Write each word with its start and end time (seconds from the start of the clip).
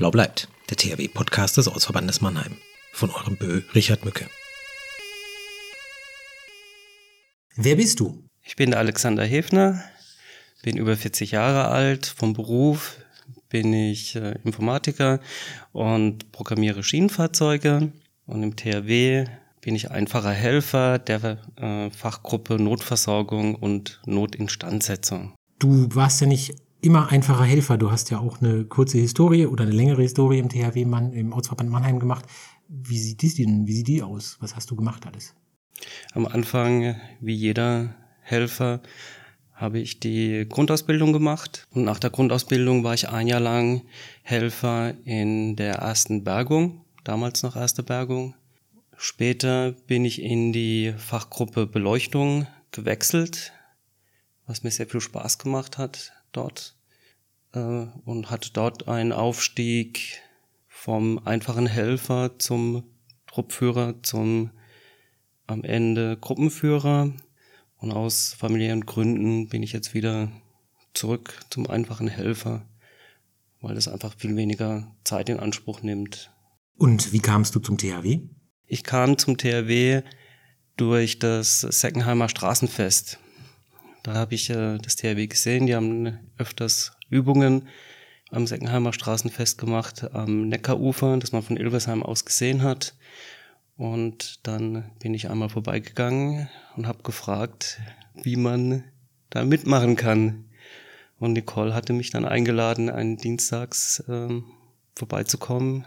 Blau 0.00 0.10
bleibt, 0.10 0.48
der 0.70 0.78
THW-Podcast 0.78 1.58
des 1.58 1.68
Ortsverbandes 1.68 2.22
Mannheim. 2.22 2.56
Von 2.90 3.10
eurem 3.10 3.36
Bö 3.36 3.60
Richard 3.74 4.02
Mücke. 4.02 4.30
Wer 7.54 7.76
bist 7.76 8.00
du? 8.00 8.24
Ich 8.42 8.56
bin 8.56 8.72
Alexander 8.72 9.26
Hefner, 9.26 9.84
bin 10.62 10.78
über 10.78 10.96
40 10.96 11.32
Jahre 11.32 11.68
alt, 11.68 12.06
vom 12.06 12.32
Beruf 12.32 12.96
bin 13.50 13.74
ich 13.74 14.16
äh, 14.16 14.38
Informatiker 14.42 15.20
und 15.72 16.32
programmiere 16.32 16.82
Schienenfahrzeuge 16.82 17.92
und 18.24 18.42
im 18.42 18.56
THW 18.56 19.26
bin 19.60 19.74
ich 19.74 19.90
einfacher 19.90 20.32
Helfer 20.32 20.98
der 20.98 21.36
äh, 21.56 21.90
Fachgruppe 21.90 22.54
Notversorgung 22.54 23.54
und 23.54 24.00
Notinstandsetzung. 24.06 25.34
Du 25.58 25.94
warst 25.94 26.22
ja 26.22 26.26
nicht 26.26 26.54
immer 26.82 27.10
einfacher 27.10 27.44
Helfer. 27.44 27.76
Du 27.76 27.90
hast 27.90 28.10
ja 28.10 28.18
auch 28.18 28.40
eine 28.40 28.64
kurze 28.64 28.98
Historie 28.98 29.46
oder 29.46 29.64
eine 29.64 29.72
längere 29.72 30.02
Historie 30.02 30.38
im 30.38 30.48
THW 30.48 30.84
Mann, 30.84 31.12
im 31.12 31.32
Ortsverband 31.32 31.70
Mannheim 31.70 31.98
gemacht. 31.98 32.24
Wie 32.68 32.98
sieht 32.98 33.22
die 33.22 33.34
denn? 33.34 33.66
Wie 33.66 33.72
sieht 33.72 33.88
die 33.88 34.02
aus? 34.02 34.36
Was 34.40 34.56
hast 34.56 34.70
du 34.70 34.76
gemacht 34.76 35.06
alles? 35.06 35.34
Am 36.12 36.26
Anfang, 36.26 36.96
wie 37.20 37.34
jeder 37.34 37.94
Helfer, 38.22 38.80
habe 39.52 39.78
ich 39.78 40.00
die 40.00 40.46
Grundausbildung 40.48 41.12
gemacht 41.12 41.66
und 41.72 41.84
nach 41.84 41.98
der 41.98 42.10
Grundausbildung 42.10 42.82
war 42.82 42.94
ich 42.94 43.08
ein 43.10 43.26
Jahr 43.26 43.40
lang 43.40 43.82
Helfer 44.22 44.94
in 45.04 45.56
der 45.56 45.76
ersten 45.76 46.24
Bergung, 46.24 46.84
damals 47.04 47.42
noch 47.42 47.56
erste 47.56 47.82
Bergung. 47.82 48.34
Später 48.96 49.72
bin 49.86 50.04
ich 50.04 50.22
in 50.22 50.52
die 50.52 50.94
Fachgruppe 50.96 51.66
Beleuchtung 51.66 52.46
gewechselt, 52.70 53.52
was 54.46 54.62
mir 54.62 54.70
sehr 54.70 54.86
viel 54.86 55.00
Spaß 55.00 55.38
gemacht 55.38 55.76
hat 55.78 56.12
dort 56.32 56.76
und 57.52 58.30
hatte 58.30 58.50
dort 58.52 58.88
einen 58.88 59.12
Aufstieg 59.12 60.20
vom 60.68 61.18
einfachen 61.26 61.66
Helfer 61.66 62.38
zum 62.38 62.84
Truppführer, 63.26 64.02
zum 64.02 64.50
am 65.46 65.64
Ende 65.64 66.16
Gruppenführer. 66.20 67.12
Und 67.76 67.92
aus 67.92 68.34
familiären 68.34 68.86
Gründen 68.86 69.48
bin 69.48 69.62
ich 69.62 69.72
jetzt 69.72 69.94
wieder 69.94 70.30
zurück 70.94 71.40
zum 71.50 71.68
einfachen 71.68 72.08
Helfer, 72.08 72.66
weil 73.60 73.74
das 73.74 73.88
einfach 73.88 74.14
viel 74.16 74.36
weniger 74.36 74.94
Zeit 75.04 75.28
in 75.28 75.40
Anspruch 75.40 75.82
nimmt. 75.82 76.30
Und 76.76 77.12
wie 77.12 77.20
kamst 77.20 77.54
du 77.54 77.60
zum 77.60 77.78
THW? 77.78 78.20
Ich 78.66 78.84
kam 78.84 79.18
zum 79.18 79.36
THW 79.36 80.02
durch 80.76 81.18
das 81.18 81.60
Seckenheimer 81.60 82.28
Straßenfest. 82.28 83.18
Da 84.02 84.14
habe 84.14 84.34
ich 84.34 84.48
äh, 84.50 84.78
das 84.78 84.96
THW 84.96 85.26
gesehen, 85.26 85.66
die 85.66 85.74
haben 85.74 86.18
öfters 86.38 86.92
Übungen 87.10 87.68
am 88.30 88.46
Seckenheimer 88.46 88.92
Straßenfest 88.92 89.58
gemacht, 89.58 90.14
am 90.14 90.48
Neckarufer, 90.48 91.16
das 91.18 91.32
man 91.32 91.42
von 91.42 91.56
Ilversheim 91.56 92.02
aus 92.02 92.24
gesehen 92.24 92.62
hat. 92.62 92.94
Und 93.76 94.46
dann 94.46 94.90
bin 95.00 95.14
ich 95.14 95.28
einmal 95.28 95.48
vorbeigegangen 95.48 96.48
und 96.76 96.86
habe 96.86 97.02
gefragt, 97.02 97.80
wie 98.14 98.36
man 98.36 98.84
da 99.30 99.44
mitmachen 99.44 99.96
kann. 99.96 100.44
Und 101.18 101.32
Nicole 101.32 101.74
hatte 101.74 101.92
mich 101.92 102.10
dann 102.10 102.24
eingeladen, 102.24 102.88
einen 102.88 103.16
Dienstags 103.16 104.00
äh, 104.08 104.40
vorbeizukommen 104.94 105.86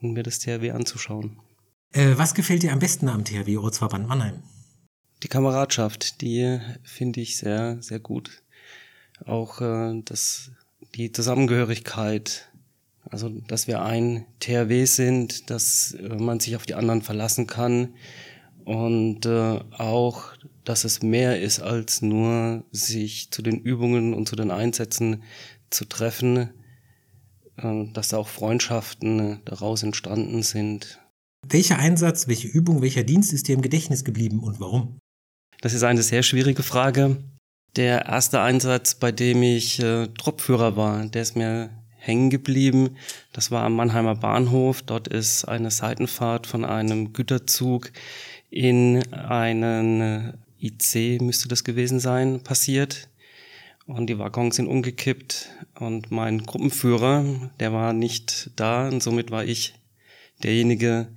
und 0.00 0.12
mir 0.12 0.22
das 0.22 0.38
THW 0.38 0.70
anzuschauen. 0.70 1.38
Äh, 1.92 2.12
was 2.16 2.34
gefällt 2.34 2.62
dir 2.62 2.72
am 2.72 2.78
besten 2.78 3.08
am 3.08 3.24
THW 3.24 3.58
Ortsverband 3.58 4.06
Mannheim? 4.06 4.42
Die 5.22 5.28
Kameradschaft, 5.28 6.20
die 6.22 6.60
finde 6.82 7.20
ich 7.20 7.36
sehr, 7.36 7.82
sehr 7.82 7.98
gut. 7.98 8.42
Auch 9.26 9.60
äh, 9.60 10.00
das, 10.04 10.50
die 10.94 11.12
Zusammengehörigkeit, 11.12 12.50
also 13.08 13.28
dass 13.28 13.66
wir 13.66 13.82
ein 13.82 14.26
THW 14.40 14.84
sind, 14.84 15.50
dass 15.50 15.92
äh, 15.94 16.16
man 16.16 16.40
sich 16.40 16.56
auf 16.56 16.66
die 16.66 16.74
anderen 16.74 17.02
verlassen 17.02 17.46
kann 17.46 17.94
und 18.64 19.26
äh, 19.26 19.60
auch, 19.78 20.32
dass 20.64 20.84
es 20.84 21.02
mehr 21.02 21.40
ist 21.40 21.60
als 21.60 22.02
nur 22.02 22.64
sich 22.70 23.30
zu 23.30 23.42
den 23.42 23.58
Übungen 23.60 24.14
und 24.14 24.28
zu 24.28 24.36
den 24.36 24.50
Einsätzen 24.50 25.22
zu 25.70 25.84
treffen, 25.86 26.50
äh, 27.56 27.84
dass 27.92 28.08
da 28.08 28.18
auch 28.18 28.28
Freundschaften 28.28 29.40
daraus 29.44 29.82
entstanden 29.82 30.42
sind. 30.42 31.00
Welcher 31.48 31.78
Einsatz, 31.78 32.28
welche 32.28 32.48
Übung, 32.48 32.82
welcher 32.82 33.02
Dienst 33.02 33.32
ist 33.32 33.48
dir 33.48 33.54
im 33.54 33.62
Gedächtnis 33.62 34.04
geblieben 34.04 34.40
und 34.40 34.60
warum? 34.60 34.98
Das 35.62 35.74
ist 35.74 35.82
eine 35.82 36.02
sehr 36.02 36.22
schwierige 36.22 36.62
Frage. 36.62 37.22
Der 37.76 38.06
erste 38.06 38.40
Einsatz, 38.40 38.96
bei 38.96 39.12
dem 39.12 39.42
ich 39.42 39.80
äh, 39.80 40.08
Truppführer 40.08 40.76
war, 40.76 41.06
der 41.06 41.22
ist 41.22 41.36
mir 41.36 41.70
hängen 41.98 42.30
geblieben. 42.30 42.96
Das 43.32 43.50
war 43.50 43.62
am 43.62 43.76
Mannheimer 43.76 44.16
Bahnhof. 44.16 44.82
Dort 44.82 45.06
ist 45.06 45.44
eine 45.44 45.70
Seitenfahrt 45.70 46.46
von 46.46 46.64
einem 46.64 47.12
Güterzug 47.12 47.92
in 48.50 49.02
einen 49.12 50.00
äh, 50.00 50.32
IC, 50.60 51.22
müsste 51.22 51.48
das 51.48 51.62
gewesen 51.62 52.00
sein, 52.00 52.42
passiert. 52.42 53.08
Und 53.86 54.06
die 54.06 54.18
Waggons 54.18 54.56
sind 54.56 54.66
umgekippt 54.66 55.48
und 55.78 56.10
mein 56.10 56.44
Gruppenführer, 56.44 57.50
der 57.58 57.72
war 57.72 57.92
nicht 57.92 58.50
da 58.56 58.88
und 58.88 59.02
somit 59.02 59.30
war 59.30 59.44
ich 59.44 59.74
derjenige, 60.42 61.08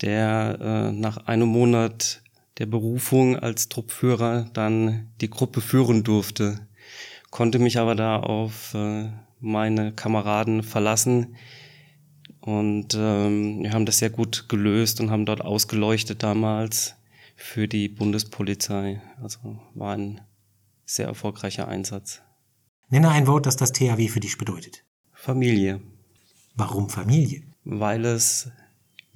der 0.00 0.58
äh, 0.60 0.92
nach 0.92 1.26
einem 1.26 1.48
Monat 1.48 2.22
der 2.58 2.66
Berufung 2.66 3.38
als 3.38 3.68
Truppführer 3.68 4.50
dann 4.52 5.10
die 5.20 5.30
Gruppe 5.30 5.60
führen 5.60 6.04
durfte, 6.04 6.66
konnte 7.30 7.58
mich 7.58 7.78
aber 7.78 7.94
da 7.94 8.16
auf 8.16 8.74
äh, 8.74 9.10
meine 9.40 9.92
Kameraden 9.92 10.62
verlassen 10.62 11.36
und 12.46 12.94
ähm, 12.94 13.64
wir 13.64 13.72
haben 13.72 13.86
das 13.86 13.98
sehr 13.98 14.10
gut 14.10 14.48
gelöst 14.48 15.00
und 15.00 15.10
haben 15.10 15.26
dort 15.26 15.40
ausgeleuchtet 15.40 16.22
damals 16.22 16.94
für 17.34 17.66
die 17.66 17.88
Bundespolizei. 17.88 19.02
Also 19.20 19.58
war 19.74 19.96
ein 19.96 20.20
sehr 20.84 21.08
erfolgreicher 21.08 21.66
Einsatz. 21.66 22.22
Nenne 22.88 23.10
ein 23.10 23.26
Wort, 23.26 23.46
das 23.46 23.56
das 23.56 23.72
THW 23.72 24.06
für 24.06 24.20
dich 24.20 24.38
bedeutet. 24.38 24.84
Familie. 25.12 25.80
Warum 26.54 26.88
Familie? 26.88 27.42
Weil 27.64 28.04
es 28.04 28.48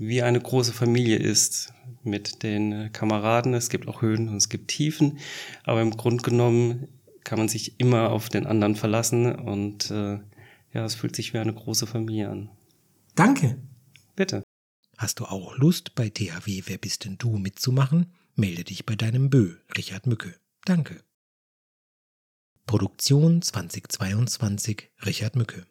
wie 0.00 0.22
eine 0.22 0.40
große 0.40 0.72
Familie 0.72 1.16
ist 1.18 1.72
mit 2.02 2.42
den 2.42 2.90
Kameraden. 2.92 3.52
Es 3.52 3.68
gibt 3.68 3.86
auch 3.86 4.00
Höhen 4.00 4.28
und 4.28 4.36
es 4.36 4.48
gibt 4.48 4.68
Tiefen, 4.68 5.18
aber 5.62 5.82
im 5.82 5.90
Grunde 5.90 6.22
genommen 6.22 6.88
kann 7.22 7.38
man 7.38 7.48
sich 7.48 7.78
immer 7.78 8.10
auf 8.10 8.30
den 8.30 8.46
anderen 8.46 8.76
verlassen 8.76 9.32
und 9.32 9.90
äh, 9.90 10.18
ja, 10.72 10.84
es 10.84 10.94
fühlt 10.94 11.14
sich 11.14 11.34
wie 11.34 11.38
eine 11.38 11.52
große 11.52 11.86
Familie 11.86 12.30
an. 12.30 12.50
Danke. 13.14 13.58
Bitte. 14.16 14.42
Hast 14.96 15.20
du 15.20 15.26
auch 15.26 15.56
Lust, 15.58 15.94
bei 15.94 16.08
THW 16.08 16.62
Wer 16.66 16.78
bist 16.78 17.04
denn 17.04 17.18
du 17.18 17.36
mitzumachen? 17.36 18.12
Melde 18.36 18.64
dich 18.64 18.86
bei 18.86 18.96
deinem 18.96 19.28
Bö, 19.28 19.56
Richard 19.76 20.06
Mücke. 20.06 20.34
Danke. 20.64 21.02
Produktion 22.66 23.42
2022, 23.42 24.90
Richard 25.04 25.36
Mücke. 25.36 25.66